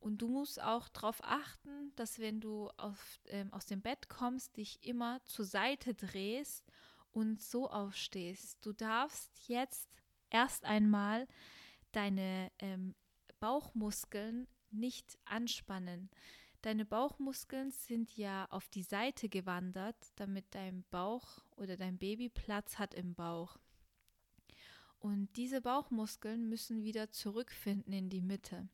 Und 0.05 0.19
du 0.19 0.27
musst 0.27 0.62
auch 0.62 0.88
darauf 0.89 1.19
achten, 1.24 1.91
dass 1.95 2.19
wenn 2.19 2.39
du 2.39 2.69
auf, 2.77 3.19
ähm, 3.25 3.51
aus 3.51 3.65
dem 3.65 3.81
Bett 3.81 4.07
kommst, 4.07 4.55
dich 4.55 4.77
immer 4.83 5.19
zur 5.24 5.45
Seite 5.45 5.95
drehst 5.95 6.63
und 7.12 7.41
so 7.41 7.71
aufstehst. 7.71 8.63
Du 8.63 8.71
darfst 8.71 9.31
jetzt 9.47 9.89
erst 10.29 10.63
einmal 10.63 11.27
deine 11.91 12.51
ähm, 12.59 12.93
Bauchmuskeln 13.39 14.47
nicht 14.69 15.17
anspannen. 15.25 16.12
Deine 16.62 16.85
Bauchmuskeln 16.85 17.71
sind 17.71 18.15
ja 18.15 18.45
auf 18.51 18.69
die 18.69 18.83
Seite 18.83 19.27
gewandert, 19.27 19.97
damit 20.17 20.45
dein 20.51 20.83
Bauch 20.91 21.43
oder 21.55 21.77
dein 21.77 21.97
Baby 21.97 22.29
Platz 22.29 22.77
hat 22.77 22.93
im 22.93 23.15
Bauch. 23.15 23.57
Und 25.00 25.35
diese 25.35 25.62
Bauchmuskeln 25.62 26.47
müssen 26.47 26.83
wieder 26.83 27.09
zurückfinden 27.09 27.91
in 27.91 28.12
die 28.12 28.21
Mitte. 28.21 28.69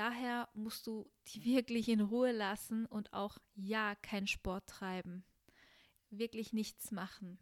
Daher 0.00 0.48
musst 0.54 0.86
du 0.86 1.10
die 1.28 1.44
wirklich 1.56 1.90
in 1.90 2.00
Ruhe 2.00 2.32
lassen 2.32 2.86
und 2.86 3.12
auch 3.12 3.36
ja 3.54 3.94
keinen 3.96 4.26
Sport 4.26 4.66
treiben. 4.66 5.24
Wirklich 6.08 6.54
nichts 6.54 6.90
machen. 6.90 7.38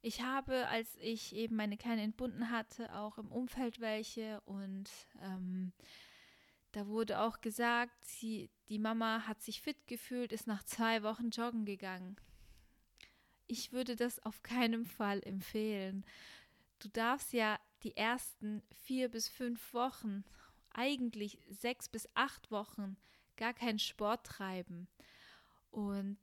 Ich 0.00 0.22
habe, 0.22 0.68
als 0.68 0.96
ich 1.02 1.34
eben 1.34 1.54
meine 1.54 1.76
Kleine 1.76 2.00
entbunden 2.00 2.50
hatte, 2.50 2.94
auch 2.96 3.18
im 3.18 3.30
Umfeld 3.30 3.80
welche 3.80 4.40
und 4.46 4.88
ähm, 5.20 5.74
da 6.72 6.86
wurde 6.86 7.20
auch 7.20 7.42
gesagt, 7.42 7.92
sie, 8.06 8.48
die 8.70 8.78
Mama 8.78 9.26
hat 9.26 9.42
sich 9.42 9.60
fit 9.60 9.86
gefühlt, 9.86 10.32
ist 10.32 10.46
nach 10.46 10.62
zwei 10.62 11.02
Wochen 11.02 11.28
joggen 11.28 11.66
gegangen. 11.66 12.16
Ich 13.46 13.72
würde 13.72 13.96
das 13.96 14.18
auf 14.24 14.42
keinen 14.42 14.86
Fall 14.86 15.22
empfehlen. 15.22 16.06
Du 16.78 16.88
darfst 16.88 17.34
ja 17.34 17.60
die 17.82 17.98
ersten 17.98 18.62
vier 18.84 19.10
bis 19.10 19.28
fünf 19.28 19.74
Wochen, 19.74 20.24
eigentlich 20.76 21.38
sechs 21.48 21.88
bis 21.88 22.08
acht 22.14 22.50
Wochen, 22.50 22.96
gar 23.36 23.54
keinen 23.54 23.78
Sport 23.78 24.26
treiben. 24.26 24.88
Und 25.70 26.18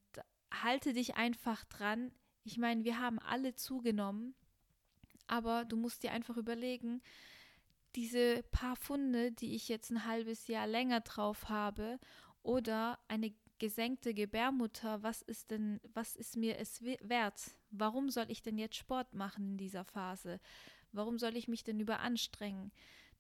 halte 0.52 0.94
dich 0.94 1.16
einfach 1.16 1.66
dran. 1.66 2.12
Ich 2.44 2.58
meine, 2.58 2.84
wir 2.84 3.00
haben 3.00 3.20
alle 3.20 3.56
zugenommen, 3.56 4.36
aber 5.28 5.66
du 5.66 5.76
musst 5.76 6.04
dir 6.04 6.12
einfach 6.12 6.38
überlegen, 6.38 7.02
diese 7.96 8.44
paar 8.52 8.76
Funde, 8.76 9.32
die 9.32 9.56
ich 9.56 9.70
jetzt 9.70 9.92
ein 9.92 10.06
halbes 10.06 10.48
Jahr 10.48 10.68
länger 10.68 11.02
drauf 11.02 11.50
habe, 11.50 12.00
oder 12.42 13.00
eine 13.08 13.34
gesenkte 13.60 14.14
Gebärmutter, 14.14 15.02
was 15.04 15.22
ist 15.22 15.52
denn, 15.52 15.80
was 15.94 16.16
ist 16.16 16.36
mir 16.36 16.58
es 16.58 16.82
wert? 16.84 17.52
Warum 17.72 18.10
soll 18.10 18.30
ich 18.30 18.42
denn 18.42 18.58
jetzt 18.58 18.76
Sport 18.76 19.14
machen 19.14 19.52
in 19.52 19.58
dieser 19.58 19.86
Phase? 19.86 20.42
Warum 20.92 21.18
soll 21.18 21.38
ich 21.38 21.48
mich 21.48 21.64
denn 21.64 21.80
überanstrengen? 21.80 22.72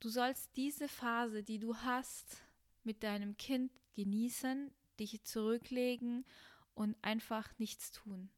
Du 0.03 0.10
sollst 0.10 0.57
diese 0.57 0.89
Phase, 0.89 1.43
die 1.43 1.60
du 1.60 1.77
hast, 1.77 2.41
mit 2.83 3.03
deinem 3.03 3.38
Kind 3.38 3.72
genießen, 3.93 4.69
dich 5.00 5.24
zurücklegen 5.24 6.25
und 6.75 6.98
einfach 7.01 7.57
nichts 7.57 7.93
tun. 7.93 8.29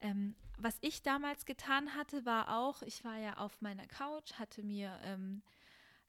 Ähm, 0.00 0.34
was 0.58 0.78
ich 0.80 1.04
damals 1.04 1.46
getan 1.46 1.94
hatte, 1.94 2.26
war 2.26 2.58
auch, 2.58 2.82
ich 2.82 3.04
war 3.04 3.16
ja 3.18 3.36
auf 3.36 3.60
meiner 3.60 3.86
Couch, 3.86 4.32
hatte 4.32 4.64
mir 4.64 4.98
ähm, 5.04 5.42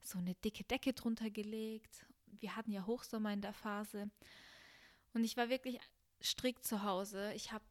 so 0.00 0.18
eine 0.18 0.34
dicke 0.34 0.64
Decke 0.64 0.94
drunter 0.94 1.30
gelegt. 1.30 2.04
Wir 2.26 2.56
hatten 2.56 2.72
ja 2.72 2.84
Hochsommer 2.84 3.32
in 3.32 3.40
der 3.40 3.54
Phase. 3.54 4.10
Und 5.14 5.22
ich 5.22 5.36
war 5.36 5.48
wirklich 5.48 5.78
strikt 6.20 6.64
zu 6.64 6.82
Hause. 6.82 7.32
Ich 7.34 7.52
habe 7.52 7.64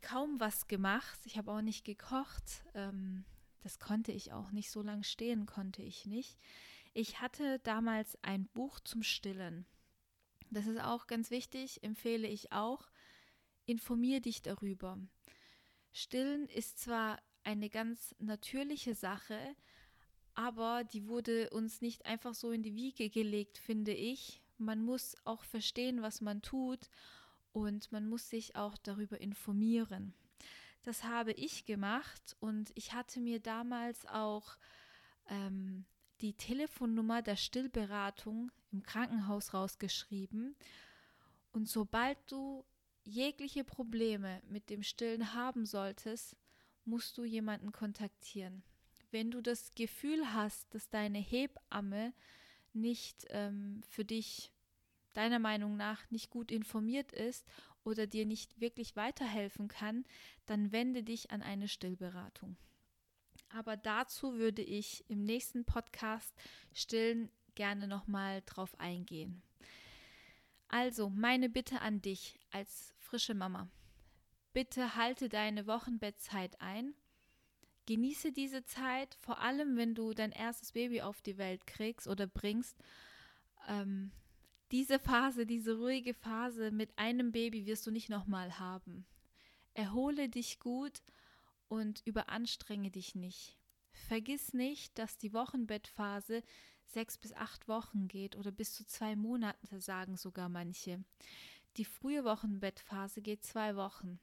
kaum 0.00 0.40
was 0.40 0.68
gemacht. 0.68 1.20
Ich 1.26 1.36
habe 1.36 1.52
auch 1.52 1.60
nicht 1.60 1.84
gekocht. 1.84 2.64
Ähm, 2.72 3.26
das 3.66 3.80
konnte 3.80 4.12
ich 4.12 4.32
auch 4.32 4.52
nicht. 4.52 4.70
So 4.70 4.80
lange 4.80 5.02
stehen 5.02 5.44
konnte 5.44 5.82
ich 5.82 6.06
nicht. 6.06 6.38
Ich 6.94 7.20
hatte 7.20 7.58
damals 7.64 8.16
ein 8.22 8.46
Buch 8.54 8.78
zum 8.78 9.02
Stillen. 9.02 9.66
Das 10.52 10.68
ist 10.68 10.80
auch 10.80 11.08
ganz 11.08 11.32
wichtig, 11.32 11.82
empfehle 11.82 12.28
ich 12.28 12.52
auch. 12.52 12.88
Informier 13.64 14.20
dich 14.20 14.40
darüber. 14.40 15.00
Stillen 15.90 16.48
ist 16.48 16.78
zwar 16.78 17.18
eine 17.42 17.68
ganz 17.68 18.14
natürliche 18.20 18.94
Sache, 18.94 19.56
aber 20.34 20.84
die 20.84 21.08
wurde 21.08 21.50
uns 21.50 21.80
nicht 21.80 22.06
einfach 22.06 22.34
so 22.34 22.52
in 22.52 22.62
die 22.62 22.76
Wiege 22.76 23.10
gelegt, 23.10 23.58
finde 23.58 23.94
ich. 23.94 24.42
Man 24.58 24.80
muss 24.80 25.16
auch 25.24 25.42
verstehen, 25.42 26.02
was 26.02 26.20
man 26.20 26.40
tut 26.40 26.88
und 27.52 27.90
man 27.90 28.08
muss 28.08 28.30
sich 28.30 28.54
auch 28.54 28.78
darüber 28.78 29.20
informieren. 29.20 30.14
Das 30.86 31.02
habe 31.02 31.32
ich 31.32 31.64
gemacht 31.64 32.36
und 32.38 32.70
ich 32.76 32.92
hatte 32.92 33.18
mir 33.18 33.40
damals 33.40 34.06
auch 34.06 34.56
ähm, 35.28 35.84
die 36.20 36.34
Telefonnummer 36.34 37.22
der 37.22 37.34
Stillberatung 37.34 38.52
im 38.70 38.84
Krankenhaus 38.84 39.52
rausgeschrieben. 39.52 40.54
Und 41.50 41.68
sobald 41.68 42.18
du 42.30 42.64
jegliche 43.02 43.64
Probleme 43.64 44.40
mit 44.46 44.70
dem 44.70 44.84
Stillen 44.84 45.34
haben 45.34 45.66
solltest, 45.66 46.36
musst 46.84 47.18
du 47.18 47.24
jemanden 47.24 47.72
kontaktieren. 47.72 48.62
Wenn 49.10 49.32
du 49.32 49.40
das 49.40 49.72
Gefühl 49.72 50.34
hast, 50.34 50.72
dass 50.72 50.88
deine 50.88 51.18
Hebamme 51.18 52.14
nicht 52.72 53.26
ähm, 53.30 53.82
für 53.88 54.04
dich 54.04 54.52
deiner 55.14 55.40
Meinung 55.40 55.76
nach 55.76 56.08
nicht 56.12 56.30
gut 56.30 56.52
informiert 56.52 57.10
ist 57.10 57.44
oder 57.86 58.06
dir 58.06 58.26
nicht 58.26 58.60
wirklich 58.60 58.96
weiterhelfen 58.96 59.68
kann, 59.68 60.04
dann 60.46 60.72
wende 60.72 61.02
dich 61.02 61.30
an 61.30 61.42
eine 61.42 61.68
Stillberatung. 61.68 62.56
Aber 63.50 63.76
dazu 63.76 64.34
würde 64.34 64.62
ich 64.62 65.08
im 65.08 65.24
nächsten 65.24 65.64
Podcast 65.64 66.34
Stillen 66.72 67.30
gerne 67.54 67.86
nochmal 67.86 68.42
drauf 68.44 68.78
eingehen. 68.80 69.42
Also, 70.68 71.08
meine 71.10 71.48
Bitte 71.48 71.80
an 71.80 72.02
dich 72.02 72.38
als 72.50 72.92
frische 72.98 73.34
Mama. 73.34 73.68
Bitte 74.52 74.96
halte 74.96 75.28
deine 75.28 75.66
Wochenbettzeit 75.66 76.60
ein. 76.60 76.94
Genieße 77.86 78.32
diese 78.32 78.64
Zeit, 78.64 79.14
vor 79.20 79.40
allem 79.40 79.76
wenn 79.76 79.94
du 79.94 80.12
dein 80.12 80.32
erstes 80.32 80.72
Baby 80.72 81.02
auf 81.02 81.22
die 81.22 81.38
Welt 81.38 81.66
kriegst 81.68 82.08
oder 82.08 82.26
bringst. 82.26 82.76
Ähm, 83.68 84.10
diese 84.72 84.98
Phase, 84.98 85.46
diese 85.46 85.78
ruhige 85.78 86.14
Phase 86.14 86.70
mit 86.70 86.98
einem 86.98 87.32
Baby 87.32 87.66
wirst 87.66 87.86
du 87.86 87.90
nicht 87.90 88.08
nochmal 88.08 88.58
haben. 88.58 89.06
Erhole 89.74 90.28
dich 90.28 90.58
gut 90.58 91.02
und 91.68 92.02
überanstrenge 92.04 92.90
dich 92.90 93.14
nicht. 93.14 93.56
Vergiss 93.92 94.52
nicht, 94.52 94.98
dass 94.98 95.18
die 95.18 95.32
Wochenbettphase 95.32 96.42
sechs 96.84 97.18
bis 97.18 97.32
acht 97.32 97.68
Wochen 97.68 98.08
geht 98.08 98.36
oder 98.36 98.50
bis 98.50 98.74
zu 98.74 98.84
zwei 98.86 99.16
Monate, 99.16 99.80
sagen 99.80 100.16
sogar 100.16 100.48
manche. 100.48 101.04
Die 101.76 101.84
frühe 101.84 102.24
Wochenbettphase 102.24 103.20
geht 103.22 103.44
zwei 103.44 103.76
Wochen. 103.76 104.18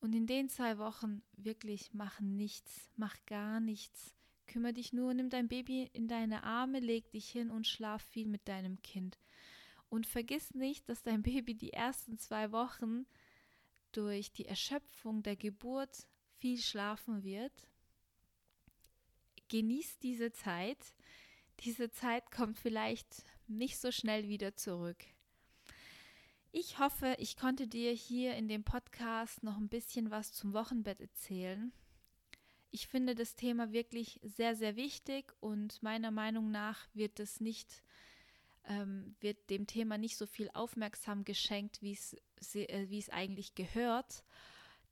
Und 0.00 0.14
in 0.14 0.26
den 0.26 0.48
zwei 0.48 0.78
Wochen 0.78 1.22
wirklich 1.36 1.94
mach 1.94 2.20
nichts, 2.20 2.90
mach 2.96 3.16
gar 3.26 3.60
nichts. 3.60 4.14
Kümmere 4.46 4.74
dich 4.74 4.92
nur, 4.92 5.14
nimm 5.14 5.30
dein 5.30 5.48
Baby 5.48 5.90
in 5.92 6.08
deine 6.08 6.42
Arme, 6.42 6.80
leg 6.80 7.10
dich 7.10 7.28
hin 7.28 7.50
und 7.50 7.66
schlaf 7.66 8.02
viel 8.02 8.26
mit 8.26 8.46
deinem 8.46 8.82
Kind. 8.82 9.18
Und 9.94 10.08
vergiss 10.08 10.52
nicht, 10.54 10.88
dass 10.88 11.04
dein 11.04 11.22
Baby 11.22 11.54
die 11.54 11.72
ersten 11.72 12.18
zwei 12.18 12.50
Wochen 12.50 13.06
durch 13.92 14.32
die 14.32 14.44
Erschöpfung 14.44 15.22
der 15.22 15.36
Geburt 15.36 16.08
viel 16.40 16.60
schlafen 16.60 17.22
wird. 17.22 17.52
Genieß 19.46 20.00
diese 20.00 20.32
Zeit, 20.32 20.96
diese 21.60 21.92
Zeit 21.92 22.32
kommt 22.32 22.58
vielleicht 22.58 23.24
nicht 23.46 23.78
so 23.78 23.92
schnell 23.92 24.26
wieder 24.26 24.56
zurück. 24.56 24.98
Ich 26.50 26.80
hoffe, 26.80 27.14
ich 27.20 27.36
konnte 27.36 27.68
dir 27.68 27.92
hier 27.92 28.34
in 28.34 28.48
dem 28.48 28.64
Podcast 28.64 29.44
noch 29.44 29.58
ein 29.58 29.68
bisschen 29.68 30.10
was 30.10 30.32
zum 30.32 30.54
Wochenbett 30.54 31.00
erzählen. 31.00 31.72
Ich 32.72 32.88
finde 32.88 33.14
das 33.14 33.36
Thema 33.36 33.70
wirklich 33.70 34.18
sehr, 34.24 34.56
sehr 34.56 34.74
wichtig 34.74 35.32
und 35.38 35.84
meiner 35.84 36.10
Meinung 36.10 36.50
nach 36.50 36.88
wird 36.94 37.20
es 37.20 37.40
nicht, 37.40 37.84
ähm, 38.66 39.16
wird 39.20 39.50
dem 39.50 39.66
Thema 39.66 39.98
nicht 39.98 40.16
so 40.16 40.26
viel 40.26 40.50
Aufmerksam 40.54 41.24
geschenkt, 41.24 41.82
wie 41.82 41.92
es, 41.92 42.16
äh, 42.54 42.96
es 42.96 43.10
eigentlich 43.10 43.54
gehört. 43.54 44.24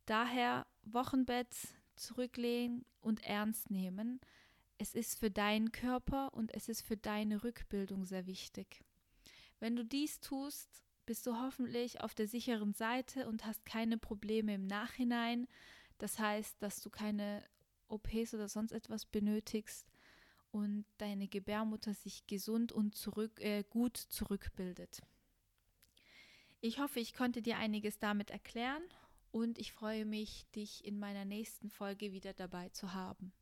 Daher 0.07 0.67
Wochenbett 0.83 1.55
zurücklehnen 1.97 2.85
und 3.01 3.25
ernst 3.25 3.71
nehmen. 3.71 4.21
Es 4.79 4.95
ist 4.95 5.19
für 5.19 5.31
deinen 5.31 5.73
Körper 5.73 6.35
und 6.35 6.53
es 6.55 6.69
ist 6.69 6.83
für 6.83 6.97
deine 6.97 7.45
Rückbildung 7.45 8.05
sehr 8.05 8.27
wichtig. 8.27 8.83
Wenn 9.61 9.77
du 9.77 9.85
dies 9.85 10.21
tust, 10.21 10.83
bist 11.07 11.27
du 11.27 11.39
hoffentlich 11.39 12.01
auf 12.01 12.15
der 12.15 12.27
sicheren 12.27 12.75
Seite 12.75 13.29
und 13.29 13.45
hast 13.45 13.65
keine 13.65 13.99
Probleme 13.99 14.55
im 14.55 14.67
Nachhinein. 14.67 15.47
Das 15.99 16.19
heißt, 16.19 16.61
dass 16.61 16.81
du 16.81 16.91
keine 16.91 17.45
OPs 17.89 18.35
oder 18.35 18.49
sonst 18.49 18.73
etwas 18.73 19.07
benötigst 19.07 19.92
und 20.53 20.85
deine 20.99 21.27
Gebärmutter 21.27 21.95
sich 21.95 22.27
gesund 22.27 22.71
und 22.71 22.95
zurück, 22.95 23.41
äh, 23.41 23.65
gut 23.69 23.97
zurückbildet. 23.97 25.03
Ich 26.61 26.79
hoffe, 26.79 27.01
ich 27.01 27.15
konnte 27.15 27.43
dir 27.43 27.57
einiges 27.57 27.99
damit 27.99 28.31
erklären 28.31 28.83
und 29.33 29.59
ich 29.59 29.73
freue 29.73 30.05
mich, 30.05 30.47
dich 30.55 30.85
in 30.85 30.99
meiner 30.99 31.25
nächsten 31.25 31.71
Folge 31.71 32.13
wieder 32.13 32.35
dabei 32.35 32.69
zu 32.69 32.95
haben. 32.95 33.33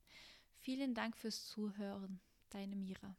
Vielen 0.61 0.95
Dank 0.95 1.17
fürs 1.17 1.47
Zuhören, 1.47 2.21
deine 2.51 2.77
Mira. 2.77 3.17